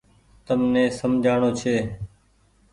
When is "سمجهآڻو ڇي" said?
0.99-1.75